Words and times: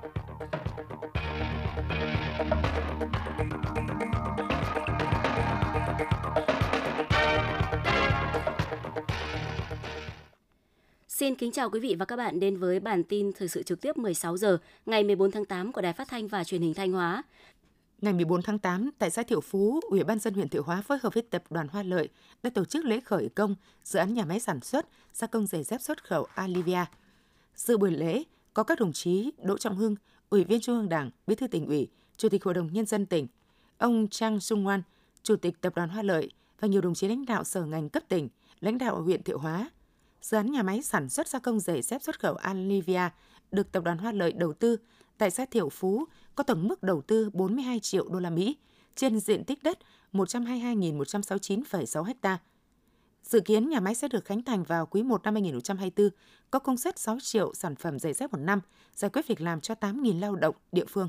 Xin 0.00 0.08
kính 11.34 11.52
chào 11.52 11.70
quý 11.70 11.80
vị 11.80 11.96
và 11.98 12.04
các 12.04 12.16
bạn 12.16 12.40
đến 12.40 12.56
với 12.56 12.80
bản 12.80 13.04
tin 13.04 13.32
thời 13.32 13.48
sự 13.48 13.62
trực 13.62 13.80
tiếp 13.80 13.96
16 13.96 14.36
giờ 14.36 14.58
ngày 14.86 15.04
14 15.04 15.30
tháng 15.30 15.44
8 15.44 15.72
của 15.72 15.80
Đài 15.80 15.92
Phát 15.92 16.08
thanh 16.08 16.28
và 16.28 16.44
Truyền 16.44 16.62
hình 16.62 16.74
Thanh 16.74 16.92
Hóa. 16.92 17.22
Ngày 18.00 18.12
14 18.12 18.42
tháng 18.42 18.58
8, 18.58 18.90
tại 18.98 19.10
xã 19.10 19.22
Thiệu 19.22 19.40
Phú, 19.40 19.80
Ủy 19.90 20.04
ban 20.04 20.18
dân 20.18 20.34
huyện 20.34 20.48
Thiệu 20.48 20.62
Hóa 20.62 20.82
phối 20.82 20.98
hợp 21.02 21.14
với 21.14 21.22
Tập 21.22 21.42
đoàn 21.50 21.68
Hoa 21.68 21.82
Lợi 21.82 22.08
đã 22.42 22.50
tổ 22.50 22.64
chức 22.64 22.84
lễ 22.84 23.00
khởi 23.00 23.28
công 23.28 23.54
dự 23.84 23.98
án 23.98 24.14
nhà 24.14 24.24
máy 24.24 24.40
sản 24.40 24.60
xuất 24.60 24.86
gia 25.12 25.26
công 25.26 25.46
giày 25.46 25.62
dép 25.62 25.80
xuất 25.80 26.04
khẩu 26.04 26.26
Alivia. 26.34 26.84
Dự 27.54 27.78
buổi 27.78 27.90
lễ 27.90 28.24
có 28.54 28.62
các 28.62 28.80
đồng 28.80 28.92
chí 28.92 29.30
Đỗ 29.42 29.58
Trọng 29.58 29.76
Hưng, 29.76 29.94
Ủy 30.30 30.44
viên 30.44 30.60
Trung 30.60 30.76
ương 30.76 30.88
Đảng, 30.88 31.10
Bí 31.26 31.34
thư 31.34 31.46
tỉnh 31.46 31.66
ủy, 31.66 31.88
Chủ 32.16 32.28
tịch 32.28 32.44
Hội 32.44 32.54
đồng 32.54 32.72
Nhân 32.72 32.86
dân 32.86 33.06
tỉnh, 33.06 33.26
ông 33.78 34.08
Trang 34.08 34.40
Sung 34.40 34.62
Ngoan, 34.62 34.82
Chủ 35.22 35.36
tịch 35.36 35.60
Tập 35.60 35.72
đoàn 35.76 35.88
Hoa 35.88 36.02
Lợi 36.02 36.30
và 36.60 36.68
nhiều 36.68 36.80
đồng 36.80 36.94
chí 36.94 37.08
lãnh 37.08 37.26
đạo 37.26 37.44
sở 37.44 37.64
ngành 37.64 37.88
cấp 37.88 38.02
tỉnh, 38.08 38.28
lãnh 38.60 38.78
đạo 38.78 39.02
huyện 39.02 39.22
Thiệu 39.22 39.38
Hóa. 39.38 39.70
Dự 40.22 40.36
án 40.36 40.50
nhà 40.52 40.62
máy 40.62 40.82
sản 40.82 41.08
xuất 41.08 41.28
gia 41.28 41.38
công 41.38 41.60
giày 41.60 41.82
dép 41.82 42.02
xuất 42.02 42.20
khẩu 42.20 42.34
Alivia 42.34 43.08
được 43.52 43.72
Tập 43.72 43.84
đoàn 43.84 43.98
Hoa 43.98 44.12
Lợi 44.12 44.32
đầu 44.32 44.52
tư 44.52 44.76
tại 45.18 45.30
xã 45.30 45.44
Thiệu 45.44 45.68
Phú 45.68 46.04
có 46.34 46.44
tổng 46.44 46.68
mức 46.68 46.82
đầu 46.82 47.02
tư 47.02 47.30
42 47.32 47.80
triệu 47.80 48.08
đô 48.08 48.20
la 48.20 48.30
Mỹ 48.30 48.56
trên 48.96 49.20
diện 49.20 49.44
tích 49.44 49.62
đất 49.62 49.78
122.169,6 50.12 52.02
ha. 52.22 52.38
Dự 53.22 53.40
kiến 53.40 53.68
nhà 53.68 53.80
máy 53.80 53.94
sẽ 53.94 54.08
được 54.08 54.24
khánh 54.24 54.42
thành 54.42 54.62
vào 54.62 54.86
quý 54.86 55.02
1 55.02 55.22
năm 55.22 55.34
2024, 55.34 56.10
có 56.50 56.58
công 56.58 56.76
suất 56.76 56.98
6 56.98 57.18
triệu 57.20 57.54
sản 57.54 57.76
phẩm 57.76 57.98
giày 57.98 58.12
dép 58.12 58.32
một 58.32 58.38
năm, 58.38 58.60
giải 58.94 59.10
quyết 59.10 59.26
việc 59.26 59.40
làm 59.40 59.60
cho 59.60 59.74
8.000 59.74 60.20
lao 60.20 60.36
động 60.36 60.54
địa 60.72 60.84
phương. 60.88 61.08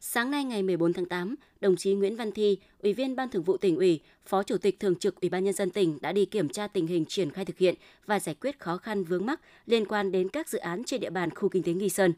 Sáng 0.00 0.30
nay 0.30 0.44
ngày 0.44 0.62
14 0.62 0.92
tháng 0.92 1.06
8, 1.06 1.34
đồng 1.60 1.76
chí 1.76 1.94
Nguyễn 1.94 2.16
Văn 2.16 2.32
Thi, 2.32 2.58
Ủy 2.82 2.92
viên 2.92 3.16
Ban 3.16 3.30
Thường 3.30 3.42
vụ 3.42 3.56
tỉnh 3.56 3.76
ủy, 3.76 4.00
Phó 4.26 4.42
Chủ 4.42 4.58
tịch 4.58 4.80
Thường 4.80 4.96
trực 4.96 5.20
Ủy 5.20 5.30
ban 5.30 5.44
nhân 5.44 5.54
dân 5.54 5.70
tỉnh 5.70 5.98
đã 6.00 6.12
đi 6.12 6.24
kiểm 6.24 6.48
tra 6.48 6.66
tình 6.66 6.86
hình 6.86 7.04
triển 7.04 7.30
khai 7.30 7.44
thực 7.44 7.58
hiện 7.58 7.74
và 8.06 8.20
giải 8.20 8.34
quyết 8.34 8.58
khó 8.58 8.76
khăn 8.76 9.04
vướng 9.04 9.26
mắc 9.26 9.40
liên 9.66 9.86
quan 9.86 10.12
đến 10.12 10.28
các 10.28 10.48
dự 10.48 10.58
án 10.58 10.84
trên 10.84 11.00
địa 11.00 11.10
bàn 11.10 11.34
khu 11.34 11.48
kinh 11.48 11.62
tế 11.62 11.72
Nghi 11.72 11.88
Sơn. 11.88 12.12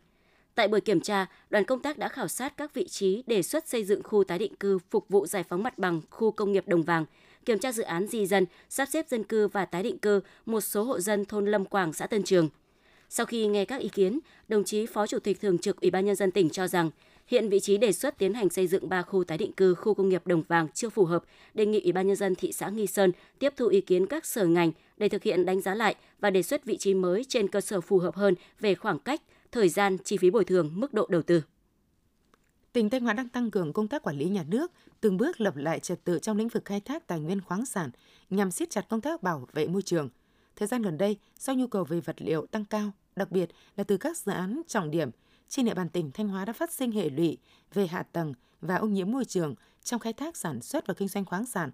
Tại 0.55 0.69
buổi 0.69 0.81
kiểm 0.81 1.01
tra, 1.01 1.27
đoàn 1.51 1.65
công 1.65 1.81
tác 1.81 1.99
đã 1.99 2.09
khảo 2.09 2.29
sát 2.29 2.57
các 2.57 2.75
vị 2.75 2.89
trí 2.89 3.23
đề 3.27 3.43
xuất 3.43 3.69
xây 3.69 3.85
dựng 3.85 4.03
khu 4.03 4.25
tái 4.25 4.39
định 4.39 4.57
cư 4.57 4.79
phục 4.91 5.09
vụ 5.09 5.27
giải 5.27 5.43
phóng 5.43 5.63
mặt 5.63 5.79
bằng 5.79 6.01
khu 6.11 6.31
công 6.31 6.53
nghiệp 6.53 6.69
Đồng 6.69 6.83
Vàng, 6.83 7.05
kiểm 7.45 7.59
tra 7.59 7.73
dự 7.73 7.83
án 7.83 8.07
di 8.07 8.27
dân, 8.27 8.47
sắp 8.69 8.89
xếp 8.93 9.09
dân 9.09 9.25
cư 9.25 9.49
và 9.49 9.65
tái 9.65 9.83
định 9.83 9.99
cư 9.99 10.21
một 10.47 10.61
số 10.61 10.83
hộ 10.83 11.01
dân 11.01 11.25
thôn 11.25 11.47
Lâm 11.47 11.65
Quảng, 11.65 11.93
xã 11.93 12.07
Tân 12.07 12.23
Trường. 12.23 12.49
Sau 13.09 13.27
khi 13.27 13.47
nghe 13.47 13.65
các 13.65 13.81
ý 13.81 13.89
kiến, 13.89 14.19
đồng 14.49 14.65
chí 14.65 14.87
Phó 14.87 15.07
Chủ 15.07 15.19
tịch 15.19 15.41
Thường 15.41 15.59
trực 15.59 15.81
Ủy 15.81 15.91
ban 15.91 16.05
nhân 16.05 16.17
dân 16.17 16.31
tỉnh 16.31 16.51
cho 16.51 16.69
rằng 16.69 16.91
hiện 17.27 17.49
vị 17.49 17.61
trí 17.61 17.77
đề 17.77 17.93
xuất 17.93 18.19
tiến 18.19 18.35
hành 18.35 18.51
xây 18.51 18.67
dựng 18.67 18.89
3 18.89 19.03
khu 19.03 19.25
tái 19.25 19.39
định 19.39 19.53
cư 19.53 19.75
khu 19.75 19.95
công 19.95 20.09
nghiệp 20.09 20.27
Đồng 20.27 20.43
Vàng 20.49 20.69
chưa 20.75 20.89
phù 20.89 21.05
hợp, 21.05 21.25
đề 21.55 21.67
nghị 21.67 21.81
Ủy 21.81 21.93
ban 21.93 22.07
nhân 22.07 22.17
dân 22.17 22.35
thị 22.35 22.53
xã 22.53 22.69
Nghi 22.69 22.87
Sơn 22.87 23.13
tiếp 23.39 23.53
thu 23.57 23.67
ý 23.67 23.81
kiến 23.81 24.07
các 24.07 24.27
sở 24.27 24.47
ngành 24.47 24.73
để 24.97 25.09
thực 25.09 25.23
hiện 25.23 25.47
đánh 25.47 25.61
giá 25.61 25.75
lại 25.75 25.95
và 26.21 26.31
đề 26.31 26.43
xuất 26.43 26.65
vị 26.65 26.77
trí 26.77 26.95
mới 26.95 27.25
trên 27.29 27.49
cơ 27.49 27.61
sở 27.61 27.81
phù 27.81 27.99
hợp 27.99 28.15
hơn 28.15 28.35
về 28.61 28.75
khoảng 28.75 28.99
cách, 28.99 29.23
thời 29.53 29.69
gian, 29.69 29.99
chi 29.99 30.17
phí 30.17 30.31
bồi 30.31 30.45
thường, 30.45 30.71
mức 30.75 30.95
độ 30.95 31.07
đầu 31.11 31.23
tư. 31.23 31.43
Tỉnh 32.79 32.91
Thanh 32.91 33.03
Hóa 33.03 33.13
đang 33.13 33.29
tăng 33.29 33.51
cường 33.51 33.73
công 33.73 33.89
tác 33.89 34.03
quản 34.03 34.17
lý 34.17 34.29
nhà 34.29 34.45
nước, 34.49 34.73
từng 35.01 35.17
bước 35.17 35.41
lập 35.41 35.57
lại 35.57 35.81
trật 35.81 36.05
tự 36.05 36.19
trong 36.19 36.37
lĩnh 36.37 36.49
vực 36.49 36.65
khai 36.65 36.81
thác 36.81 37.07
tài 37.07 37.21
nguyên 37.21 37.41
khoáng 37.41 37.67
sản 37.67 37.91
nhằm 38.31 38.51
siết 38.51 38.71
chặt 38.71 38.89
công 38.89 39.01
tác 39.01 39.23
bảo 39.23 39.49
vệ 39.53 39.67
môi 39.67 39.83
trường. 39.83 40.09
Thời 40.57 40.69
gian 40.69 40.83
gần 40.83 40.99
đây, 40.99 41.17
do 41.39 41.53
nhu 41.53 41.67
cầu 41.67 41.85
về 41.85 42.01
vật 42.01 42.17
liệu 42.19 42.47
tăng 42.47 42.65
cao, 42.65 42.91
đặc 43.17 43.31
biệt 43.31 43.51
là 43.77 43.85
từ 43.85 43.97
các 43.97 44.17
dự 44.17 44.33
án 44.33 44.63
trọng 44.67 44.91
điểm, 44.91 45.11
trên 45.49 45.67
địa 45.67 45.75
bàn 45.75 45.89
tỉnh 45.89 46.11
Thanh 46.11 46.29
Hóa 46.29 46.45
đã 46.45 46.53
phát 46.53 46.73
sinh 46.73 46.93
hệ 46.93 47.11
lụy 47.11 47.39
về 47.75 47.87
hạ 47.87 48.03
tầng 48.03 48.35
và 48.61 48.77
ô 48.77 48.87
nhiễm 48.87 49.11
môi 49.11 49.25
trường 49.25 49.55
trong 49.85 50.01
khai 50.01 50.13
thác 50.13 50.37
sản 50.37 50.63
xuất 50.63 50.87
và 50.87 50.95
kinh 50.95 51.09
doanh 51.09 51.25
khoáng 51.25 51.47
sản. 51.47 51.71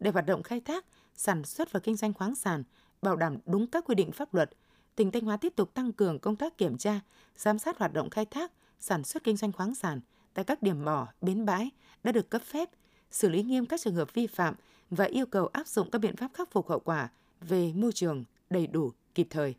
Để 0.00 0.10
hoạt 0.10 0.26
động 0.26 0.42
khai 0.42 0.60
thác, 0.60 0.84
sản 1.14 1.44
xuất 1.44 1.72
và 1.72 1.80
kinh 1.80 1.96
doanh 1.96 2.12
khoáng 2.12 2.34
sản 2.34 2.62
bảo 3.02 3.16
đảm 3.16 3.38
đúng 3.46 3.66
các 3.66 3.84
quy 3.84 3.94
định 3.94 4.12
pháp 4.12 4.34
luật, 4.34 4.50
tỉnh 4.96 5.10
Thanh 5.10 5.24
Hóa 5.24 5.36
tiếp 5.36 5.52
tục 5.56 5.74
tăng 5.74 5.92
cường 5.92 6.18
công 6.18 6.36
tác 6.36 6.58
kiểm 6.58 6.78
tra, 6.78 7.00
giám 7.36 7.58
sát 7.58 7.78
hoạt 7.78 7.92
động 7.92 8.10
khai 8.10 8.24
thác, 8.24 8.52
sản 8.78 9.04
xuất 9.04 9.24
kinh 9.24 9.36
doanh 9.36 9.52
khoáng 9.52 9.74
sản 9.74 10.00
tại 10.34 10.44
các 10.44 10.62
điểm 10.62 10.84
mỏ, 10.84 11.08
bến 11.20 11.46
bãi 11.46 11.70
đã 12.04 12.12
được 12.12 12.30
cấp 12.30 12.42
phép, 12.42 12.70
xử 13.10 13.28
lý 13.28 13.42
nghiêm 13.42 13.66
các 13.66 13.80
trường 13.80 13.94
hợp 13.94 14.14
vi 14.14 14.26
phạm 14.26 14.54
và 14.90 15.04
yêu 15.04 15.26
cầu 15.26 15.46
áp 15.46 15.66
dụng 15.66 15.90
các 15.90 15.98
biện 15.98 16.16
pháp 16.16 16.30
khắc 16.34 16.52
phục 16.52 16.68
hậu 16.68 16.80
quả 16.80 17.08
về 17.40 17.72
môi 17.74 17.92
trường 17.92 18.24
đầy 18.50 18.66
đủ, 18.66 18.92
kịp 19.14 19.26
thời. 19.30 19.54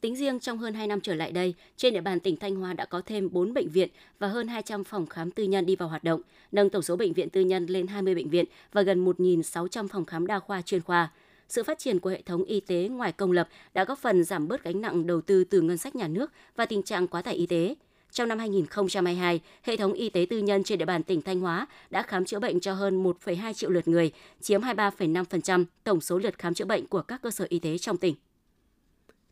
Tính 0.00 0.16
riêng 0.16 0.40
trong 0.40 0.58
hơn 0.58 0.74
2 0.74 0.86
năm 0.86 1.00
trở 1.00 1.14
lại 1.14 1.32
đây, 1.32 1.54
trên 1.76 1.94
địa 1.94 2.00
bàn 2.00 2.20
tỉnh 2.20 2.36
Thanh 2.36 2.56
Hóa 2.56 2.72
đã 2.72 2.84
có 2.84 3.02
thêm 3.06 3.32
4 3.32 3.54
bệnh 3.54 3.68
viện 3.68 3.88
và 4.18 4.28
hơn 4.28 4.48
200 4.48 4.84
phòng 4.84 5.06
khám 5.06 5.30
tư 5.30 5.44
nhân 5.44 5.66
đi 5.66 5.76
vào 5.76 5.88
hoạt 5.88 6.04
động, 6.04 6.20
nâng 6.52 6.70
tổng 6.70 6.82
số 6.82 6.96
bệnh 6.96 7.12
viện 7.12 7.30
tư 7.30 7.40
nhân 7.40 7.66
lên 7.66 7.86
20 7.86 8.14
bệnh 8.14 8.30
viện 8.30 8.44
và 8.72 8.82
gần 8.82 9.04
1.600 9.04 9.88
phòng 9.88 10.04
khám 10.04 10.26
đa 10.26 10.38
khoa 10.38 10.62
chuyên 10.62 10.82
khoa. 10.82 11.12
Sự 11.48 11.62
phát 11.62 11.78
triển 11.78 12.00
của 12.00 12.10
hệ 12.10 12.22
thống 12.22 12.44
y 12.44 12.60
tế 12.60 12.88
ngoài 12.88 13.12
công 13.12 13.32
lập 13.32 13.48
đã 13.74 13.84
góp 13.84 13.98
phần 13.98 14.24
giảm 14.24 14.48
bớt 14.48 14.64
gánh 14.64 14.80
nặng 14.80 15.06
đầu 15.06 15.20
tư 15.20 15.44
từ 15.44 15.60
ngân 15.60 15.78
sách 15.78 15.94
nhà 15.94 16.08
nước 16.08 16.30
và 16.56 16.66
tình 16.66 16.82
trạng 16.82 17.06
quá 17.06 17.22
tải 17.22 17.34
y 17.34 17.46
tế. 17.46 17.74
Trong 18.12 18.28
năm 18.28 18.38
2022, 18.38 19.40
hệ 19.62 19.76
thống 19.76 19.92
y 19.92 20.10
tế 20.10 20.26
tư 20.30 20.38
nhân 20.38 20.64
trên 20.64 20.78
địa 20.78 20.84
bàn 20.84 21.02
tỉnh 21.02 21.22
Thanh 21.22 21.40
Hóa 21.40 21.66
đã 21.90 22.02
khám 22.02 22.24
chữa 22.24 22.38
bệnh 22.38 22.60
cho 22.60 22.74
hơn 22.74 23.04
1,2 23.04 23.52
triệu 23.52 23.70
lượt 23.70 23.88
người, 23.88 24.12
chiếm 24.40 24.60
23,5% 24.60 25.64
tổng 25.84 26.00
số 26.00 26.18
lượt 26.18 26.38
khám 26.38 26.54
chữa 26.54 26.64
bệnh 26.64 26.86
của 26.86 27.02
các 27.02 27.22
cơ 27.22 27.30
sở 27.30 27.46
y 27.48 27.58
tế 27.58 27.78
trong 27.78 27.96
tỉnh. 27.96 28.14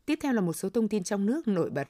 Tiếp 0.07 0.19
theo 0.23 0.33
là 0.33 0.41
một 0.41 0.53
số 0.53 0.71
thông 0.71 0.89
tin 0.89 1.03
trong 1.03 1.27
nước 1.27 1.49
nổi 1.49 1.71
bật. 1.71 1.89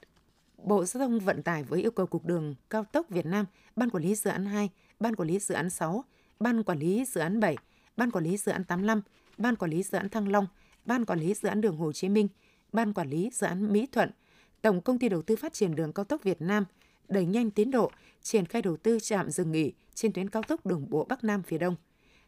Bộ 0.57 0.85
Giao 0.85 1.07
thông 1.07 1.19
Vận 1.19 1.43
tải 1.43 1.63
với 1.63 1.81
yêu 1.81 1.91
cầu 1.91 2.05
Cục 2.05 2.25
Đường 2.25 2.55
Cao 2.69 2.83
tốc 2.83 3.09
Việt 3.09 3.25
Nam, 3.25 3.45
Ban 3.75 3.89
Quản 3.89 4.03
lý 4.03 4.15
Dự 4.15 4.29
án 4.29 4.45
2, 4.45 4.69
Ban 4.99 5.15
Quản 5.15 5.27
lý 5.29 5.39
Dự 5.39 5.55
án 5.55 5.69
6, 5.69 6.03
Ban 6.39 6.63
Quản 6.63 6.79
lý 6.79 7.05
Dự 7.05 7.21
án 7.21 7.39
7, 7.39 7.55
Ban 7.97 8.11
Quản 8.11 8.23
lý 8.23 8.37
Dự 8.37 8.51
án 8.51 8.63
85, 8.63 9.01
Ban 9.37 9.55
Quản 9.55 9.71
lý 9.71 9.83
Dự 9.83 9.97
án 9.97 10.09
Thăng 10.09 10.27
Long, 10.27 10.47
Ban 10.85 11.05
Quản 11.05 11.19
lý 11.19 11.33
Dự 11.33 11.49
án 11.49 11.61
Đường 11.61 11.77
Hồ 11.77 11.91
Chí 11.91 12.09
Minh, 12.09 12.27
Ban 12.73 12.93
Quản 12.93 13.09
lý 13.09 13.29
Dự 13.33 13.47
án 13.47 13.73
Mỹ 13.73 13.87
Thuận, 13.91 14.11
Tổng 14.61 14.81
Công 14.81 14.99
ty 14.99 15.09
Đầu 15.09 15.21
tư 15.21 15.35
Phát 15.35 15.53
triển 15.53 15.75
Đường 15.75 15.93
Cao 15.93 16.05
tốc 16.05 16.23
Việt 16.23 16.41
Nam 16.41 16.65
đẩy 17.07 17.25
nhanh 17.25 17.51
tiến 17.51 17.71
độ 17.71 17.91
triển 18.21 18.45
khai 18.45 18.61
đầu 18.61 18.77
tư 18.77 18.99
trạm 18.99 19.29
dừng 19.31 19.51
nghỉ 19.51 19.73
trên 19.93 20.13
tuyến 20.13 20.29
cao 20.29 20.43
tốc 20.43 20.65
đường 20.65 20.89
bộ 20.89 21.05
Bắc 21.09 21.23
Nam 21.23 21.43
phía 21.43 21.57
Đông. 21.57 21.75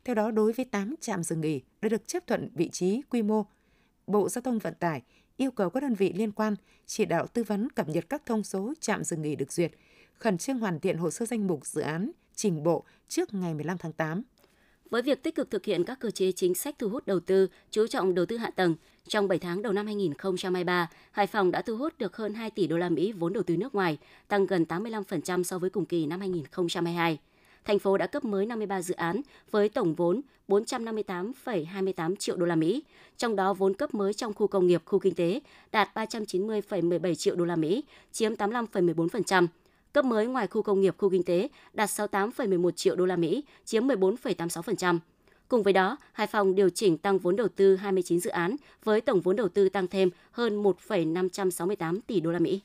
Theo 0.05 0.15
đó, 0.15 0.31
đối 0.31 0.53
với 0.53 0.65
8 0.65 0.95
trạm 1.01 1.23
dừng 1.23 1.41
nghỉ 1.41 1.61
đã 1.81 1.89
được 1.89 2.07
chấp 2.07 2.27
thuận 2.27 2.49
vị 2.55 2.69
trí, 2.69 3.01
quy 3.09 3.21
mô, 3.21 3.45
Bộ 4.07 4.29
Giao 4.29 4.41
thông 4.41 4.59
Vận 4.59 4.73
tải 4.73 5.01
yêu 5.37 5.51
cầu 5.51 5.69
các 5.69 5.79
đơn 5.79 5.93
vị 5.93 6.13
liên 6.13 6.31
quan 6.31 6.55
chỉ 6.85 7.05
đạo 7.05 7.27
tư 7.27 7.43
vấn 7.43 7.69
cập 7.69 7.89
nhật 7.89 8.05
các 8.09 8.25
thông 8.25 8.43
số 8.43 8.73
trạm 8.79 9.03
dừng 9.03 9.21
nghỉ 9.21 9.35
được 9.35 9.51
duyệt, 9.51 9.71
khẩn 10.13 10.37
trương 10.37 10.59
hoàn 10.59 10.79
thiện 10.79 10.97
hồ 10.97 11.11
sơ 11.11 11.25
danh 11.25 11.47
mục 11.47 11.65
dự 11.65 11.81
án 11.81 12.11
trình 12.35 12.63
bộ 12.63 12.83
trước 13.07 13.33
ngày 13.33 13.53
15 13.53 13.77
tháng 13.77 13.93
8. 13.93 14.23
Với 14.93 15.01
việc 15.01 15.23
tích 15.23 15.35
cực 15.35 15.51
thực 15.51 15.65
hiện 15.65 15.83
các 15.83 15.99
cơ 15.99 16.11
chế 16.11 16.31
chính 16.31 16.53
sách 16.53 16.75
thu 16.79 16.89
hút 16.89 17.07
đầu 17.07 17.19
tư, 17.19 17.47
chú 17.71 17.87
trọng 17.87 18.15
đầu 18.15 18.25
tư 18.25 18.37
hạ 18.37 18.51
tầng, 18.55 18.75
trong 19.07 19.27
7 19.27 19.39
tháng 19.39 19.61
đầu 19.61 19.73
năm 19.73 19.85
2023, 19.85 20.89
Hải 21.11 21.27
Phòng 21.27 21.51
đã 21.51 21.61
thu 21.61 21.77
hút 21.77 21.93
được 21.97 22.17
hơn 22.17 22.33
2 22.33 22.49
tỷ 22.49 22.67
đô 22.67 22.77
la 22.77 22.89
Mỹ 22.89 23.11
vốn 23.11 23.33
đầu 23.33 23.43
tư 23.43 23.57
nước 23.57 23.75
ngoài, 23.75 23.97
tăng 24.27 24.45
gần 24.45 24.65
85% 24.69 25.43
so 25.43 25.59
với 25.59 25.69
cùng 25.69 25.85
kỳ 25.85 26.05
năm 26.05 26.19
2022 26.19 27.17
thành 27.65 27.79
phố 27.79 27.97
đã 27.97 28.07
cấp 28.07 28.25
mới 28.25 28.45
53 28.45 28.81
dự 28.81 28.93
án 28.93 29.21
với 29.51 29.69
tổng 29.69 29.93
vốn 29.93 30.21
458,28 30.47 32.15
triệu 32.15 32.37
đô 32.37 32.45
la 32.45 32.55
Mỹ, 32.55 32.83
trong 33.17 33.35
đó 33.35 33.53
vốn 33.53 33.73
cấp 33.73 33.93
mới 33.93 34.13
trong 34.13 34.33
khu 34.33 34.47
công 34.47 34.67
nghiệp, 34.67 34.81
khu 34.85 34.99
kinh 34.99 35.15
tế 35.15 35.39
đạt 35.71 35.89
390,17 35.95 37.15
triệu 37.15 37.35
đô 37.35 37.45
la 37.45 37.55
Mỹ, 37.55 37.83
chiếm 38.11 38.33
85,14%. 38.33 39.47
Cấp 39.93 40.05
mới 40.05 40.27
ngoài 40.27 40.47
khu 40.47 40.61
công 40.61 40.81
nghiệp, 40.81 40.95
khu 40.97 41.09
kinh 41.09 41.23
tế 41.23 41.49
đạt 41.73 41.89
68,11 41.89 42.71
triệu 42.71 42.95
đô 42.95 43.05
la 43.05 43.15
Mỹ, 43.15 43.43
chiếm 43.65 43.87
14,86%. 43.87 44.99
Cùng 45.47 45.63
với 45.63 45.73
đó, 45.73 45.97
Hải 46.13 46.27
Phòng 46.27 46.55
điều 46.55 46.69
chỉnh 46.69 46.97
tăng 46.97 47.19
vốn 47.19 47.35
đầu 47.35 47.47
tư 47.47 47.75
29 47.75 48.19
dự 48.19 48.29
án 48.29 48.55
với 48.83 49.01
tổng 49.01 49.21
vốn 49.21 49.35
đầu 49.35 49.49
tư 49.49 49.69
tăng 49.69 49.87
thêm 49.87 50.09
hơn 50.31 50.63
1,568 50.63 52.01
tỷ 52.01 52.19
đô 52.19 52.31
la 52.31 52.39
Mỹ. 52.39 52.61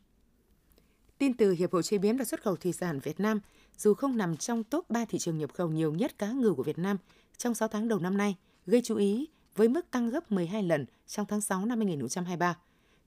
Tin 1.18 1.32
từ 1.32 1.52
Hiệp 1.52 1.72
hội 1.72 1.82
Chế 1.82 1.98
biến 1.98 2.16
và 2.16 2.24
Xuất 2.24 2.42
khẩu 2.42 2.56
Thủy 2.56 2.72
sản 2.72 3.00
Việt 3.00 3.20
Nam, 3.20 3.40
dù 3.76 3.94
không 3.94 4.16
nằm 4.16 4.36
trong 4.36 4.64
top 4.64 4.90
3 4.90 5.04
thị 5.04 5.19
trường 5.19 5.38
nhập 5.38 5.54
khẩu 5.54 5.69
nhiều 5.69 5.92
nhất 5.92 6.19
cá 6.19 6.31
ngừ 6.31 6.52
của 6.56 6.62
Việt 6.62 6.78
Nam 6.78 6.96
trong 7.36 7.54
6 7.54 7.69
tháng 7.69 7.88
đầu 7.88 7.98
năm 7.98 8.16
nay, 8.16 8.36
gây 8.66 8.81
chú 8.84 8.96
ý 8.96 9.28
với 9.56 9.69
mức 9.69 9.90
tăng 9.90 10.10
gấp 10.10 10.32
12 10.32 10.62
lần 10.62 10.86
trong 11.06 11.26
tháng 11.26 11.40
6 11.40 11.64
năm 11.64 11.78
2023. 11.78 12.56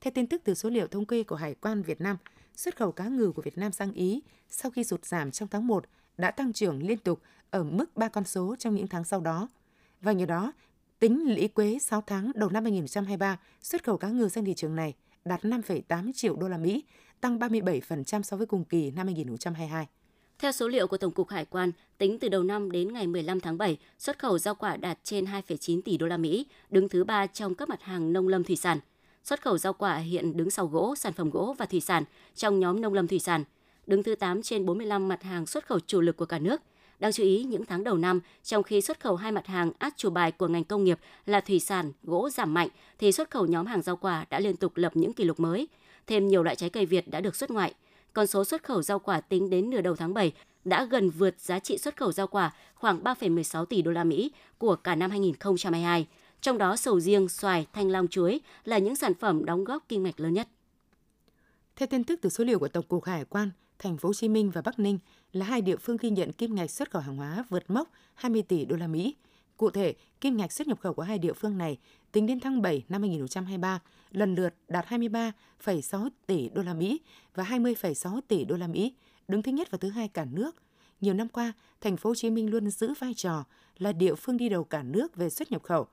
Theo 0.02 0.12
tin 0.12 0.28
tức 0.28 0.42
từ 0.44 0.54
số 0.54 0.70
liệu 0.70 0.88
thống 0.88 1.06
kê 1.06 1.24
của 1.24 1.36
Hải 1.36 1.54
quan 1.54 1.82
Việt 1.82 2.02
Nam, 2.02 2.18
xuất 2.56 2.78
khẩu 2.78 2.92
cá 2.92 3.08
ngừ 3.08 3.32
của 3.36 3.42
Việt 3.42 3.58
Nam 3.58 3.72
sang 3.72 3.94
Ý 3.94 4.22
sau 4.50 4.72
khi 4.72 4.84
sụt 4.84 5.06
giảm 5.06 5.32
trong 5.32 5.48
tháng 5.48 5.68
1 5.68 5.86
đã 6.18 6.32
tăng 6.32 6.54
trưởng 6.54 6.84
liên 6.84 6.98
tục 6.98 7.22
ở 7.50 7.64
mức 7.64 7.98
3 7.98 8.08
con 8.08 8.24
số 8.24 8.56
trong 8.60 8.76
những 8.76 8.88
tháng 8.88 9.04
sau 9.04 9.22
đó. 9.22 9.50
Và 10.02 10.12
nhờ 10.12 10.26
đó, 10.26 10.54
tính 11.00 11.34
lũy 11.36 11.48
quế 11.48 11.80
6 11.80 12.04
tháng 12.08 12.32
đầu 12.36 12.50
năm 12.50 12.64
2023, 12.64 13.40
xuất 13.62 13.84
khẩu 13.84 13.98
cá 13.98 14.10
ngừ 14.10 14.30
sang 14.30 14.46
thị 14.46 14.54
trường 14.54 14.76
này 14.76 14.94
đạt 15.26 15.42
5,8 15.42 16.12
triệu 16.16 16.36
đô 16.36 16.48
la 16.48 16.58
Mỹ, 16.58 16.84
tăng 17.22 17.40
37% 17.40 18.22
so 18.22 18.38
với 18.38 18.48
cùng 18.48 18.66
kỳ 18.66 18.92
năm 18.92 19.08
2022. 19.08 19.88
Theo 20.40 20.52
số 20.52 20.68
liệu 20.68 20.88
của 20.88 20.98
Tổng 20.98 21.14
cục 21.14 21.30
Hải 21.30 21.46
quan, 21.46 21.72
tính 21.98 22.20
từ 22.20 22.30
đầu 22.30 22.44
năm 22.44 22.72
đến 22.72 22.94
ngày 22.94 23.08
15 23.08 23.40
tháng 23.40 23.58
7, 23.58 23.78
xuất 23.98 24.20
khẩu 24.20 24.38
rau 24.38 24.56
quả 24.56 24.78
đạt 24.78 25.00
trên 25.04 25.26
2,9 25.26 25.82
tỷ 25.82 25.98
đô 25.98 26.08
la 26.08 26.18
Mỹ, 26.18 26.46
đứng 26.70 26.90
thứ 26.90 27.04
ba 27.04 27.28
trong 27.28 27.56
các 27.56 27.70
mặt 27.70 27.82
hàng 27.82 28.14
nông 28.14 28.28
lâm 28.28 28.44
thủy 28.44 28.56
sản. 28.56 28.80
Xuất 29.24 29.42
khẩu 29.42 29.58
rau 29.58 29.74
quả 29.74 29.96
hiện 29.96 30.38
đứng 30.38 30.50
sau 30.50 30.68
gỗ, 30.68 30.96
sản 30.96 31.14
phẩm 31.14 31.30
gỗ 31.30 31.56
và 31.58 31.66
thủy 31.66 31.82
sản 31.82 32.04
trong 32.36 32.60
nhóm 32.60 32.82
nông 32.82 32.94
lâm 32.94 33.08
thủy 33.08 33.20
sản. 33.20 33.44
đứng 33.88 34.04
thứ 34.04 34.16
8 34.16 34.42
trên 34.42 34.66
45 34.66 35.08
mặt 35.08 35.24
hàng 35.24 35.46
xuất 35.46 35.66
khẩu 35.66 35.80
chủ 35.80 36.02
lực 36.02 36.18
của 36.18 36.26
cả 36.26 36.40
nước. 36.40 36.62
Đáng 37.00 37.12
chú 37.12 37.24
ý, 37.24 37.44
những 37.44 37.66
tháng 37.66 37.84
đầu 37.84 37.98
năm, 37.98 38.20
trong 38.44 38.64
khi 38.64 38.82
xuất 38.82 39.00
khẩu 39.00 39.16
hai 39.16 39.32
mặt 39.32 39.48
hàng 39.48 39.72
át 39.80 39.94
chủ 39.98 40.10
bài 40.10 40.32
của 40.32 40.48
ngành 40.48 40.64
công 40.64 40.84
nghiệp 40.84 41.00
là 41.26 41.42
thủy 41.42 41.60
sản, 41.60 41.92
gỗ 42.04 42.30
giảm 42.30 42.54
mạnh, 42.54 42.70
thì 43.00 43.12
xuất 43.12 43.32
khẩu 43.32 43.46
nhóm 43.46 43.66
hàng 43.66 43.82
rau 43.82 43.96
quả 43.96 44.26
đã 44.30 44.40
liên 44.40 44.56
tục 44.56 44.78
lập 44.78 44.92
những 44.96 45.14
kỷ 45.14 45.24
lục 45.24 45.40
mới. 45.40 45.68
Thêm 46.08 46.28
nhiều 46.28 46.44
loại 46.44 46.56
trái 46.56 46.70
cây 46.70 46.86
Việt 46.86 47.08
đã 47.08 47.22
được 47.22 47.36
xuất 47.36 47.52
ngoại. 47.52 47.74
Con 48.14 48.28
số 48.28 48.46
xuất 48.46 48.64
khẩu 48.64 48.82
rau 48.82 49.00
quả 49.00 49.22
tính 49.22 49.50
đến 49.50 49.70
nửa 49.70 49.82
đầu 49.82 49.96
tháng 49.96 50.14
7 50.14 50.34
đã 50.66 50.86
gần 50.86 51.10
vượt 51.10 51.36
giá 51.40 51.60
trị 51.60 51.78
xuất 51.78 51.98
khẩu 51.98 52.12
rau 52.12 52.28
quả 52.28 52.52
khoảng 52.76 53.04
3,16 53.04 53.66
tỷ 53.66 53.82
đô 53.82 53.92
la 53.92 54.04
Mỹ 54.04 54.32
của 54.58 54.76
cả 54.76 54.96
năm 54.96 55.12
2022. 55.12 56.08
Trong 56.42 56.58
đó 56.58 56.76
sầu 56.76 57.00
riêng, 57.00 57.30
xoài, 57.30 57.68
thanh 57.74 57.92
long 57.92 58.08
chuối 58.08 58.40
là 58.64 58.78
những 58.78 58.96
sản 58.96 59.14
phẩm 59.14 59.46
đóng 59.46 59.64
góp 59.64 59.90
kim 59.90 60.04
ngạch 60.04 60.20
lớn 60.20 60.34
nhất. 60.34 60.48
Theo 61.76 61.88
tin 61.88 62.04
tức 62.04 62.20
từ 62.22 62.30
số 62.30 62.44
liệu 62.44 62.60
của 62.60 62.68
Tổng 62.68 62.86
cục 62.86 63.06
Hải 63.06 63.26
quan, 63.26 63.52
Thành 63.80 63.98
phố 63.98 64.10
Hồ 64.10 64.14
Chí 64.14 64.30
Minh 64.30 64.52
và 64.52 64.62
Bắc 64.62 64.80
Ninh 64.80 65.00
là 65.34 65.46
hai 65.46 65.62
địa 65.62 65.76
phương 65.76 65.98
ghi 65.98 66.10
nhận 66.10 66.32
kim 66.32 66.56
ngạch 66.56 66.72
xuất 66.72 66.92
khẩu 66.92 67.02
hàng 67.02 67.18
hóa 67.18 67.46
vượt 67.50 67.70
mốc 67.70 67.92
20 68.14 68.42
tỷ 68.42 68.66
đô 68.66 68.76
la 68.76 68.88
Mỹ. 68.88 69.16
Cụ 69.58 69.70
thể, 69.70 69.94
kim 70.22 70.38
ngạch 70.38 70.52
xuất 70.52 70.68
nhập 70.68 70.80
khẩu 70.82 70.94
của 70.94 71.02
hai 71.02 71.18
địa 71.18 71.34
phương 71.34 71.58
này 71.58 71.78
tính 72.12 72.28
đến 72.28 72.40
tháng 72.40 72.62
7 72.62 72.84
năm 72.90 73.02
2023 73.02 73.82
lần 74.12 74.36
lượt 74.36 74.54
đạt 74.68 74.86
23,6 74.88 76.10
tỷ 76.26 76.50
đô 76.50 76.62
la 76.62 76.74
Mỹ 76.74 77.02
và 77.36 77.44
20,6 77.44 78.22
tỷ 78.28 78.46
đô 78.46 78.56
la 78.56 78.68
Mỹ, 78.68 78.94
đứng 79.28 79.42
thứ 79.42 79.52
nhất 79.52 79.72
và 79.72 79.78
thứ 79.78 79.90
hai 79.90 80.08
cả 80.08 80.26
nước. 80.26 80.56
Nhiều 81.02 81.14
năm 81.14 81.28
qua, 81.28 81.54
thành 81.82 81.98
phố 81.98 82.10
Hồ 82.10 82.16
Chí 82.16 82.30
Minh 82.30 82.50
luôn 82.50 82.70
giữ 82.70 82.94
vai 83.00 83.14
trò 83.14 83.44
là 83.78 83.92
địa 83.92 84.16
phương 84.16 84.38
đi 84.38 84.50
đầu 84.50 84.64
cả 84.64 84.84
nước 84.84 85.16
về 85.16 85.30
xuất 85.30 85.52
nhập 85.52 85.64
khẩu. 85.64 85.88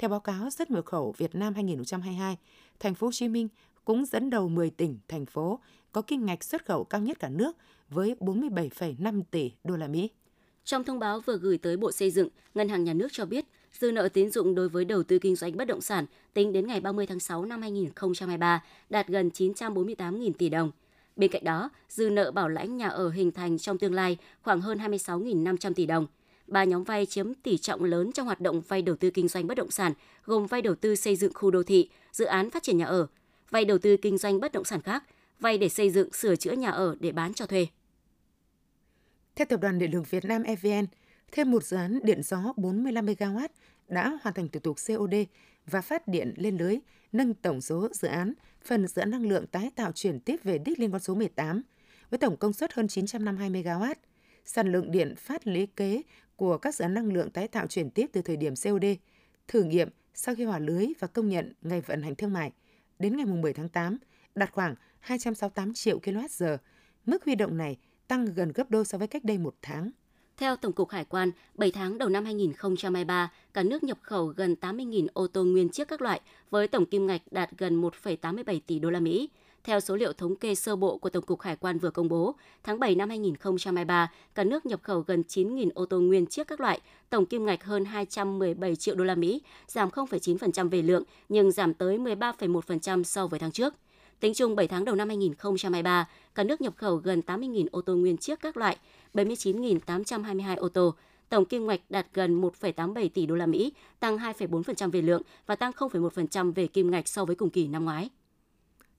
Theo 0.00 0.10
báo 0.10 0.20
cáo 0.20 0.50
xuất 0.50 0.70
nhập 0.70 0.84
khẩu 0.84 1.14
Việt 1.16 1.34
Nam 1.34 1.54
2022, 1.54 2.36
thành 2.78 2.94
phố 2.94 3.06
Hồ 3.06 3.12
Chí 3.12 3.28
Minh 3.28 3.48
cũng 3.84 4.04
dẫn 4.04 4.30
đầu 4.30 4.48
10 4.48 4.70
tỉnh, 4.70 4.98
thành 5.08 5.26
phố 5.26 5.60
có 5.92 6.02
kim 6.02 6.26
ngạch 6.26 6.44
xuất 6.44 6.66
khẩu 6.66 6.84
cao 6.84 7.00
nhất 7.00 7.18
cả 7.18 7.28
nước 7.28 7.56
với 7.88 8.16
47,5 8.20 9.22
tỷ 9.30 9.52
đô 9.64 9.76
la 9.76 9.88
Mỹ. 9.88 10.10
Trong 10.64 10.84
thông 10.84 10.98
báo 10.98 11.20
vừa 11.20 11.36
gửi 11.36 11.58
tới 11.58 11.76
Bộ 11.76 11.92
Xây 11.92 12.10
dựng, 12.10 12.28
Ngân 12.54 12.68
hàng 12.68 12.84
Nhà 12.84 12.94
nước 12.94 13.08
cho 13.12 13.24
biết 13.24 13.44
dư 13.72 13.92
nợ 13.92 14.08
tín 14.08 14.30
dụng 14.30 14.54
đối 14.54 14.68
với 14.68 14.84
đầu 14.84 15.02
tư 15.02 15.18
kinh 15.18 15.36
doanh 15.36 15.56
bất 15.56 15.64
động 15.64 15.80
sản 15.80 16.06
tính 16.34 16.52
đến 16.52 16.66
ngày 16.66 16.80
30 16.80 17.06
tháng 17.06 17.20
6 17.20 17.44
năm 17.44 17.62
2023 17.62 18.64
đạt 18.90 19.08
gần 19.08 19.30
948.000 19.34 20.32
tỷ 20.32 20.48
đồng. 20.48 20.70
Bên 21.16 21.30
cạnh 21.30 21.44
đó, 21.44 21.70
dư 21.88 22.10
nợ 22.10 22.30
bảo 22.30 22.48
lãnh 22.48 22.76
nhà 22.76 22.88
ở 22.88 23.10
hình 23.10 23.32
thành 23.32 23.58
trong 23.58 23.78
tương 23.78 23.94
lai 23.94 24.16
khoảng 24.42 24.60
hơn 24.60 24.78
26.500 24.78 25.74
tỷ 25.74 25.86
đồng. 25.86 26.06
Ba 26.50 26.64
nhóm 26.64 26.84
vay 26.84 27.06
chiếm 27.06 27.34
tỷ 27.34 27.58
trọng 27.58 27.84
lớn 27.84 28.12
trong 28.12 28.26
hoạt 28.26 28.40
động 28.40 28.60
vay 28.68 28.82
đầu 28.82 28.96
tư 28.96 29.10
kinh 29.10 29.28
doanh 29.28 29.46
bất 29.46 29.54
động 29.54 29.70
sản, 29.70 29.92
gồm 30.24 30.46
vay 30.46 30.62
đầu 30.62 30.74
tư 30.74 30.96
xây 30.96 31.16
dựng 31.16 31.32
khu 31.34 31.50
đô 31.50 31.62
thị, 31.62 31.90
dự 32.12 32.24
án 32.24 32.50
phát 32.50 32.62
triển 32.62 32.78
nhà 32.78 32.84
ở, 32.84 33.06
vay 33.50 33.64
đầu 33.64 33.78
tư 33.78 33.96
kinh 33.96 34.18
doanh 34.18 34.40
bất 34.40 34.52
động 34.52 34.64
sản 34.64 34.82
khác, 34.82 35.04
vay 35.40 35.58
để 35.58 35.68
xây 35.68 35.90
dựng 35.90 36.12
sửa 36.12 36.36
chữa 36.36 36.52
nhà 36.52 36.70
ở 36.70 36.96
để 37.00 37.12
bán 37.12 37.34
cho 37.34 37.46
thuê. 37.46 37.66
Theo 39.36 39.46
Tập 39.46 39.60
đoàn 39.60 39.78
Điện 39.78 39.90
lực 39.90 40.10
Việt 40.10 40.24
Nam 40.24 40.42
EVN, 40.42 40.86
thêm 41.32 41.50
một 41.50 41.64
dự 41.64 41.76
án 41.76 41.98
điện 42.02 42.22
gió 42.22 42.52
45 42.56 43.06
MW 43.06 43.48
đã 43.88 44.18
hoàn 44.22 44.34
thành 44.34 44.48
thủ 44.48 44.60
tục 44.60 44.76
COD 44.86 45.14
và 45.66 45.80
phát 45.80 46.08
điện 46.08 46.34
lên 46.36 46.56
lưới, 46.56 46.78
nâng 47.12 47.34
tổng 47.34 47.60
số 47.60 47.88
dự 47.92 48.08
án 48.08 48.34
phần 48.64 48.86
dự 48.88 49.00
án 49.00 49.10
năng 49.10 49.28
lượng 49.28 49.46
tái 49.46 49.70
tạo 49.76 49.92
chuyển 49.92 50.20
tiếp 50.20 50.36
về 50.42 50.58
đích 50.58 50.78
liên 50.78 50.90
con 50.90 51.00
số 51.00 51.14
18 51.14 51.62
với 52.10 52.18
tổng 52.18 52.36
công 52.36 52.52
suất 52.52 52.72
hơn 52.72 52.88
952 52.88 53.50
MW. 53.50 53.94
Sản 54.44 54.72
lượng 54.72 54.90
điện 54.90 55.14
phát 55.16 55.46
lý 55.46 55.66
kế 55.66 56.02
của 56.40 56.58
các 56.58 56.74
dự 56.74 56.84
án 56.84 56.94
năng 56.94 57.12
lượng 57.12 57.30
tái 57.30 57.48
tạo 57.48 57.66
chuyển 57.66 57.90
tiếp 57.90 58.06
từ 58.12 58.22
thời 58.22 58.36
điểm 58.36 58.54
COD, 58.64 58.84
thử 59.48 59.62
nghiệm 59.62 59.88
sau 60.14 60.34
khi 60.34 60.44
hòa 60.44 60.58
lưới 60.58 60.86
và 60.98 61.06
công 61.06 61.28
nhận 61.28 61.52
ngày 61.62 61.80
vận 61.80 62.02
hành 62.02 62.14
thương 62.14 62.32
mại 62.32 62.52
đến 62.98 63.16
ngày 63.16 63.26
10 63.26 63.52
tháng 63.52 63.68
8 63.68 63.98
đạt 64.34 64.52
khoảng 64.52 64.74
268 65.00 65.74
triệu 65.74 65.98
kWh. 65.98 66.56
Mức 67.06 67.24
huy 67.24 67.34
động 67.34 67.56
này 67.56 67.76
tăng 68.08 68.24
gần 68.24 68.52
gấp 68.54 68.70
đôi 68.70 68.84
so 68.84 68.98
với 68.98 69.08
cách 69.08 69.24
đây 69.24 69.38
một 69.38 69.54
tháng. 69.62 69.90
Theo 70.36 70.56
Tổng 70.56 70.72
cục 70.72 70.90
Hải 70.90 71.04
quan, 71.04 71.30
7 71.54 71.70
tháng 71.70 71.98
đầu 71.98 72.08
năm 72.08 72.24
2023, 72.24 73.32
cả 73.54 73.62
nước 73.62 73.82
nhập 73.82 73.98
khẩu 74.02 74.26
gần 74.26 74.56
80.000 74.60 75.06
ô 75.12 75.26
tô 75.26 75.44
nguyên 75.44 75.68
chiếc 75.68 75.88
các 75.88 76.02
loại 76.02 76.20
với 76.50 76.68
tổng 76.68 76.86
kim 76.86 77.06
ngạch 77.06 77.22
đạt 77.30 77.50
gần 77.58 77.82
1,87 77.82 78.60
tỷ 78.66 78.78
đô 78.78 78.90
la 78.90 79.00
Mỹ. 79.00 79.28
Theo 79.64 79.80
số 79.80 79.96
liệu 79.96 80.12
thống 80.12 80.36
kê 80.36 80.54
sơ 80.54 80.76
bộ 80.76 80.98
của 80.98 81.10
Tổng 81.10 81.24
cục 81.24 81.40
Hải 81.40 81.56
quan 81.56 81.78
vừa 81.78 81.90
công 81.90 82.08
bố, 82.08 82.34
tháng 82.62 82.78
7 82.78 82.94
năm 82.94 83.08
2023, 83.08 84.12
cả 84.34 84.44
nước 84.44 84.66
nhập 84.66 84.80
khẩu 84.82 85.00
gần 85.00 85.22
9.000 85.28 85.68
ô 85.74 85.86
tô 85.86 86.00
nguyên 86.00 86.26
chiếc 86.26 86.46
các 86.46 86.60
loại, 86.60 86.80
tổng 87.10 87.26
kim 87.26 87.46
ngạch 87.46 87.64
hơn 87.64 87.84
217 87.84 88.76
triệu 88.76 88.94
đô 88.94 89.04
la 89.04 89.14
Mỹ, 89.14 89.42
giảm 89.66 89.88
0,9% 89.88 90.68
về 90.68 90.82
lượng 90.82 91.02
nhưng 91.28 91.50
giảm 91.50 91.74
tới 91.74 91.98
13,1% 91.98 93.02
so 93.02 93.26
với 93.26 93.40
tháng 93.40 93.52
trước. 93.52 93.74
Tính 94.20 94.34
chung 94.34 94.56
7 94.56 94.68
tháng 94.68 94.84
đầu 94.84 94.94
năm 94.94 95.08
2023, 95.08 96.08
cả 96.34 96.44
nước 96.44 96.60
nhập 96.60 96.74
khẩu 96.76 96.96
gần 96.96 97.22
80.000 97.26 97.66
ô 97.72 97.80
tô 97.80 97.94
nguyên 97.94 98.16
chiếc 98.16 98.40
các 98.40 98.56
loại, 98.56 98.76
79.822 99.14 100.56
ô 100.56 100.68
tô, 100.68 100.94
tổng 101.28 101.44
kim 101.44 101.66
ngạch 101.66 101.80
đạt 101.88 102.06
gần 102.14 102.40
1,87 102.40 103.08
tỷ 103.14 103.26
đô 103.26 103.34
la 103.34 103.46
Mỹ, 103.46 103.72
tăng 104.00 104.18
2,4% 104.18 104.90
về 104.90 105.02
lượng 105.02 105.22
và 105.46 105.56
tăng 105.56 105.72
0,1% 105.72 106.52
về 106.52 106.66
kim 106.66 106.90
ngạch 106.90 107.08
so 107.08 107.24
với 107.24 107.36
cùng 107.36 107.50
kỳ 107.50 107.68
năm 107.68 107.84
ngoái. 107.84 108.10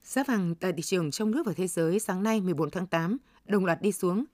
Giá 0.04 0.24
vàng 0.24 0.56
tại 0.56 0.74
thị 0.74 0.82
trường 0.82 1.12
trong 1.12 1.32
nước 1.32 1.46
và 1.46 1.54
thế 1.54 1.68
giới 1.68 2.00
sáng 2.00 2.24
nay 2.24 2.42
14 2.42 2.70
tháng 2.70 2.88
8 2.88 3.18
đồng 3.46 3.66
loạt 3.66 3.82
đi 3.82 3.92
xuống. 3.92 4.26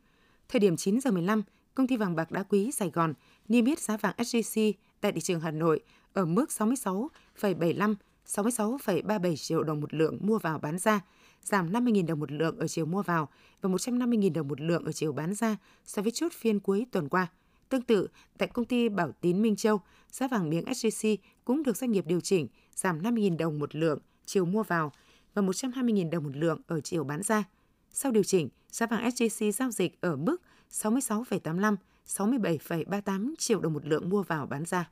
Thời 0.49 0.59
điểm 0.59 0.77
9 0.77 1.01
giờ 1.01 1.11
15, 1.11 1.43
công 1.73 1.87
ty 1.87 1.97
vàng 1.97 2.15
bạc 2.15 2.31
đá 2.31 2.43
quý 2.43 2.71
Sài 2.71 2.89
Gòn 2.89 3.13
niêm 3.47 3.65
yết 3.65 3.79
giá 3.79 3.97
vàng 3.97 4.15
SJC 4.17 4.73
tại 5.01 5.11
thị 5.11 5.21
trường 5.21 5.39
Hà 5.39 5.51
Nội 5.51 5.79
ở 6.13 6.25
mức 6.25 6.45
66,75 6.49 7.95
66,37 8.27 9.35
triệu 9.35 9.63
đồng 9.63 9.81
một 9.81 9.93
lượng 9.93 10.17
mua 10.21 10.39
vào 10.39 10.59
bán 10.59 10.77
ra, 10.77 11.01
giảm 11.41 11.71
50.000 11.71 12.05
đồng 12.05 12.19
một 12.19 12.31
lượng 12.31 12.59
ở 12.59 12.67
chiều 12.67 12.85
mua 12.85 13.01
vào 13.01 13.29
và 13.61 13.69
150.000 13.69 14.33
đồng 14.33 14.47
một 14.47 14.61
lượng 14.61 14.85
ở 14.85 14.91
chiều 14.91 15.11
bán 15.11 15.33
ra 15.33 15.57
so 15.85 16.01
với 16.01 16.11
chốt 16.11 16.31
phiên 16.33 16.59
cuối 16.59 16.85
tuần 16.91 17.09
qua. 17.09 17.27
Tương 17.69 17.81
tự, 17.81 18.07
tại 18.37 18.47
công 18.47 18.65
ty 18.65 18.89
Bảo 18.89 19.11
Tín 19.21 19.41
Minh 19.41 19.55
Châu, 19.55 19.81
giá 20.11 20.27
vàng 20.27 20.49
miếng 20.49 20.65
SJC 20.65 21.17
cũng 21.45 21.63
được 21.63 21.77
doanh 21.77 21.91
nghiệp 21.91 22.05
điều 22.07 22.21
chỉnh 22.21 22.47
giảm 22.75 23.01
50.000 23.01 23.37
đồng 23.37 23.59
một 23.59 23.75
lượng 23.75 23.99
chiều 24.25 24.45
mua 24.45 24.63
vào 24.63 24.91
và 25.38 25.44
120.000 25.44 26.10
đồng 26.10 26.24
một 26.24 26.36
lượng 26.36 26.62
ở 26.68 26.81
chiều 26.81 27.04
bán 27.04 27.24
ra. 27.24 27.44
Sau 27.92 28.12
điều 28.12 28.24
chỉnh, 28.24 28.50
giá 28.72 28.86
vàng 28.86 29.10
SJC 29.10 29.51
giao 29.51 29.72
dịch 29.72 30.01
ở 30.01 30.16
mức 30.16 30.38
66,85 30.72 31.75
67,38 32.07 33.34
triệu 33.38 33.60
đồng 33.60 33.74
một 33.74 33.86
lượng 33.86 34.10
mua 34.10 34.24
vào 34.24 34.45
bán 34.45 34.66
ra. 34.66 34.89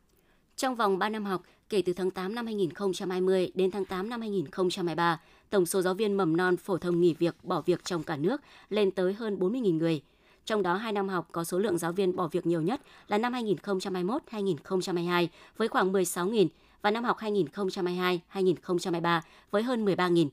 Trong 0.56 0.76
vòng 0.76 0.98
3 0.98 1.10
năm 1.10 1.26
học, 1.26 1.44
kể 1.70 1.82
từ 1.82 1.94
tháng 1.94 2.12
8 2.12 2.36
năm 2.36 2.46
2020 2.46 3.52
đến 3.56 3.72
tháng 3.72 3.86
8 3.86 4.10
năm 4.10 4.22
2023, 4.22 5.22
tổng 5.50 5.66
số 5.66 5.82
giáo 5.82 5.94
viên 5.94 6.18
mầm 6.18 6.38
non 6.38 6.58
phổ 6.58 6.78
thông 6.78 7.02
nghỉ 7.02 7.14
việc 7.14 7.36
bỏ 7.44 7.62
việc 7.66 7.84
trong 7.84 8.04
cả 8.04 8.18
nước 8.18 8.42
lên 8.70 8.92
tới 8.92 9.14
hơn 9.14 9.38
40.000 9.40 9.78
người. 9.78 10.02
Trong 10.46 10.64
đó, 10.64 10.76
2 10.76 10.94
năm 10.94 11.10
học 11.10 11.30
có 11.32 11.44
số 11.44 11.60
lượng 11.60 11.78
giáo 11.78 11.92
viên 11.92 12.16
bỏ 12.16 12.28
việc 12.28 12.46
nhiều 12.46 12.62
nhất 12.62 12.82
là 13.08 13.18
năm 13.18 13.34
2021-2022 13.34 15.28
với 15.58 15.68
khoảng 15.68 15.94
16.000 15.94 16.48
và 16.86 16.92
năm 16.92 17.04
học 17.04 17.18
2022-2023 17.20 19.22
với 19.52 19.64
hơn 19.64 19.86
13.000. 19.86 20.28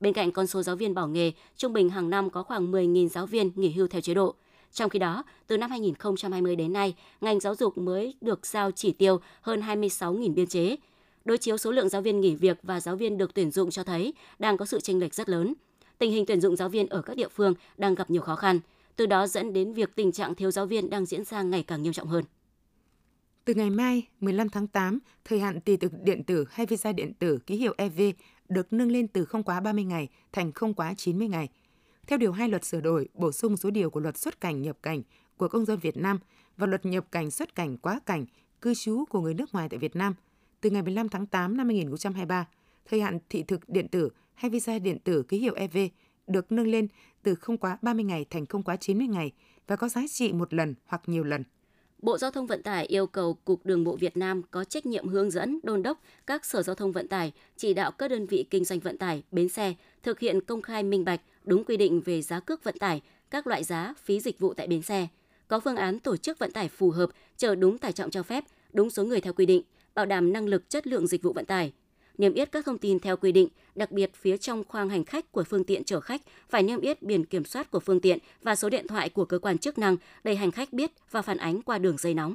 Bên 0.00 0.12
cạnh 0.12 0.32
con 0.32 0.46
số 0.46 0.62
giáo 0.62 0.76
viên 0.76 0.94
bỏ 0.94 1.06
nghề, 1.06 1.32
trung 1.56 1.72
bình 1.72 1.90
hàng 1.90 2.10
năm 2.10 2.30
có 2.30 2.42
khoảng 2.42 2.72
10.000 2.72 3.08
giáo 3.08 3.26
viên 3.26 3.50
nghỉ 3.54 3.70
hưu 3.70 3.88
theo 3.88 4.00
chế 4.00 4.14
độ. 4.14 4.34
Trong 4.72 4.90
khi 4.90 4.98
đó, 4.98 5.24
từ 5.46 5.56
năm 5.56 5.70
2020 5.70 6.56
đến 6.56 6.72
nay, 6.72 6.94
ngành 7.20 7.40
giáo 7.40 7.54
dục 7.54 7.78
mới 7.78 8.14
được 8.20 8.46
giao 8.46 8.70
chỉ 8.70 8.92
tiêu 8.92 9.20
hơn 9.40 9.60
26.000 9.60 10.34
biên 10.34 10.46
chế. 10.46 10.76
Đối 11.24 11.38
chiếu 11.38 11.58
số 11.58 11.72
lượng 11.72 11.88
giáo 11.88 12.02
viên 12.02 12.20
nghỉ 12.20 12.34
việc 12.34 12.58
và 12.62 12.80
giáo 12.80 12.96
viên 12.96 13.18
được 13.18 13.34
tuyển 13.34 13.50
dụng 13.50 13.70
cho 13.70 13.84
thấy 13.84 14.14
đang 14.38 14.56
có 14.56 14.64
sự 14.64 14.80
chênh 14.80 15.00
lệch 15.00 15.14
rất 15.14 15.28
lớn. 15.28 15.54
Tình 15.98 16.12
hình 16.12 16.26
tuyển 16.26 16.40
dụng 16.40 16.56
giáo 16.56 16.68
viên 16.68 16.86
ở 16.86 17.02
các 17.02 17.16
địa 17.16 17.28
phương 17.28 17.54
đang 17.76 17.94
gặp 17.94 18.10
nhiều 18.10 18.22
khó 18.22 18.36
khăn, 18.36 18.60
từ 18.96 19.06
đó 19.06 19.26
dẫn 19.26 19.52
đến 19.52 19.72
việc 19.72 19.94
tình 19.94 20.12
trạng 20.12 20.34
thiếu 20.34 20.50
giáo 20.50 20.66
viên 20.66 20.90
đang 20.90 21.06
diễn 21.06 21.24
ra 21.24 21.42
ngày 21.42 21.62
càng 21.62 21.82
nghiêm 21.82 21.92
trọng 21.92 22.08
hơn. 22.08 22.24
Từ 23.44 23.54
ngày 23.54 23.70
mai, 23.70 24.08
15 24.20 24.48
tháng 24.48 24.66
8, 24.66 24.98
thời 25.24 25.40
hạn 25.40 25.60
thị 25.60 25.76
thực 25.76 25.92
điện 26.02 26.24
tử 26.24 26.44
hay 26.50 26.66
visa 26.66 26.92
điện 26.92 27.12
tử 27.18 27.38
ký 27.46 27.56
hiệu 27.56 27.74
EV 27.76 28.00
được 28.48 28.72
nâng 28.72 28.90
lên 28.90 29.08
từ 29.08 29.24
không 29.24 29.42
quá 29.42 29.60
30 29.60 29.84
ngày 29.84 30.08
thành 30.32 30.52
không 30.52 30.74
quá 30.74 30.94
90 30.94 31.28
ngày– 31.28 31.48
theo 32.06 32.18
Điều 32.18 32.32
2 32.32 32.48
luật 32.48 32.64
sửa 32.64 32.80
đổi, 32.80 33.08
bổ 33.14 33.32
sung 33.32 33.56
số 33.56 33.70
điều 33.70 33.90
của 33.90 34.00
luật 34.00 34.16
xuất 34.16 34.40
cảnh 34.40 34.62
nhập 34.62 34.78
cảnh 34.82 35.02
của 35.36 35.48
công 35.48 35.64
dân 35.64 35.78
Việt 35.78 35.96
Nam 35.96 36.18
và 36.56 36.66
luật 36.66 36.86
nhập 36.86 37.06
cảnh 37.12 37.30
xuất 37.30 37.54
cảnh 37.54 37.76
quá 37.76 38.00
cảnh, 38.06 38.26
cư 38.60 38.74
trú 38.74 39.04
của 39.04 39.20
người 39.20 39.34
nước 39.34 39.52
ngoài 39.52 39.68
tại 39.68 39.78
Việt 39.78 39.96
Nam 39.96 40.14
từ 40.60 40.70
ngày 40.70 40.82
15 40.82 41.08
tháng 41.08 41.26
8 41.26 41.56
năm 41.56 41.66
2023, 41.66 42.48
thời 42.84 43.00
hạn 43.00 43.18
thị 43.28 43.42
thực 43.42 43.68
điện 43.68 43.88
tử 43.88 44.10
hay 44.34 44.50
visa 44.50 44.78
điện 44.78 44.98
tử 45.04 45.22
ký 45.22 45.38
hiệu 45.38 45.54
EV 45.54 45.78
được 46.26 46.52
nâng 46.52 46.66
lên 46.66 46.88
từ 47.22 47.34
không 47.34 47.58
quá 47.58 47.78
30 47.82 48.04
ngày 48.04 48.24
thành 48.30 48.46
không 48.46 48.62
quá 48.62 48.76
90 48.76 49.06
ngày 49.06 49.32
và 49.66 49.76
có 49.76 49.88
giá 49.88 50.02
trị 50.10 50.32
một 50.32 50.54
lần 50.54 50.74
hoặc 50.86 51.02
nhiều 51.06 51.24
lần. 51.24 51.44
Bộ 52.04 52.18
Giao 52.18 52.30
thông 52.30 52.46
Vận 52.46 52.62
tải 52.62 52.86
yêu 52.86 53.06
cầu 53.06 53.34
Cục 53.34 53.66
Đường 53.66 53.84
bộ 53.84 53.96
Việt 53.96 54.16
Nam 54.16 54.42
có 54.50 54.64
trách 54.64 54.86
nhiệm 54.86 55.08
hướng 55.08 55.30
dẫn, 55.30 55.60
đôn 55.62 55.82
đốc 55.82 56.00
các 56.26 56.44
sở 56.44 56.62
giao 56.62 56.74
thông 56.74 56.92
vận 56.92 57.08
tải, 57.08 57.32
chỉ 57.56 57.74
đạo 57.74 57.90
các 57.90 58.08
đơn 58.08 58.26
vị 58.26 58.44
kinh 58.50 58.64
doanh 58.64 58.80
vận 58.80 58.98
tải, 58.98 59.22
bến 59.30 59.48
xe 59.48 59.74
thực 60.02 60.20
hiện 60.20 60.40
công 60.40 60.62
khai 60.62 60.82
minh 60.82 61.04
bạch, 61.04 61.20
đúng 61.44 61.64
quy 61.64 61.76
định 61.76 62.00
về 62.00 62.22
giá 62.22 62.40
cước 62.40 62.64
vận 62.64 62.78
tải, 62.78 63.02
các 63.30 63.46
loại 63.46 63.64
giá, 63.64 63.94
phí 64.04 64.20
dịch 64.20 64.38
vụ 64.38 64.54
tại 64.54 64.66
bến 64.66 64.82
xe, 64.82 65.08
có 65.48 65.60
phương 65.60 65.76
án 65.76 66.00
tổ 66.00 66.16
chức 66.16 66.38
vận 66.38 66.52
tải 66.52 66.68
phù 66.68 66.90
hợp, 66.90 67.10
chở 67.36 67.54
đúng 67.54 67.78
tải 67.78 67.92
trọng 67.92 68.10
cho 68.10 68.22
phép, 68.22 68.44
đúng 68.72 68.90
số 68.90 69.04
người 69.04 69.20
theo 69.20 69.32
quy 69.32 69.46
định, 69.46 69.62
bảo 69.94 70.06
đảm 70.06 70.32
năng 70.32 70.46
lực 70.46 70.70
chất 70.70 70.86
lượng 70.86 71.06
dịch 71.06 71.22
vụ 71.22 71.32
vận 71.32 71.44
tải, 71.44 71.72
niêm 72.18 72.34
yết 72.34 72.52
các 72.52 72.64
thông 72.64 72.78
tin 72.78 72.98
theo 72.98 73.16
quy 73.16 73.32
định, 73.32 73.48
đặc 73.74 73.90
biệt 73.90 74.14
phía 74.14 74.36
trong 74.36 74.64
khoang 74.68 74.88
hành 74.88 75.04
khách 75.04 75.32
của 75.32 75.44
phương 75.44 75.64
tiện 75.64 75.84
chở 75.84 76.00
khách 76.00 76.22
phải 76.48 76.62
niêm 76.62 76.80
yết 76.80 77.02
biển 77.02 77.24
kiểm 77.24 77.44
soát 77.44 77.70
của 77.70 77.80
phương 77.80 78.00
tiện 78.00 78.18
và 78.42 78.56
số 78.56 78.70
điện 78.70 78.86
thoại 78.88 79.08
của 79.08 79.24
cơ 79.24 79.38
quan 79.38 79.58
chức 79.58 79.78
năng 79.78 79.96
để 80.24 80.34
hành 80.34 80.50
khách 80.50 80.72
biết 80.72 80.90
và 81.10 81.22
phản 81.22 81.36
ánh 81.36 81.62
qua 81.62 81.78
đường 81.78 81.96
dây 81.98 82.14
nóng. 82.14 82.34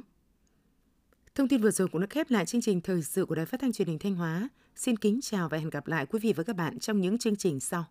Thông 1.34 1.48
tin 1.48 1.60
vừa 1.60 1.70
rồi 1.70 1.88
cũng 1.88 2.00
đã 2.00 2.06
khép 2.10 2.30
lại 2.30 2.46
chương 2.46 2.60
trình 2.60 2.80
thời 2.80 3.02
sự 3.02 3.24
của 3.24 3.34
Đài 3.34 3.46
Phát 3.46 3.60
thanh 3.60 3.72
Truyền 3.72 3.88
hình 3.88 3.98
Thanh 3.98 4.14
Hóa. 4.14 4.48
Xin 4.76 4.96
kính 4.96 5.20
chào 5.22 5.48
và 5.48 5.58
hẹn 5.58 5.70
gặp 5.70 5.86
lại 5.86 6.06
quý 6.06 6.18
vị 6.18 6.32
và 6.32 6.42
các 6.42 6.56
bạn 6.56 6.78
trong 6.78 7.00
những 7.00 7.18
chương 7.18 7.36
trình 7.36 7.60
sau. 7.60 7.84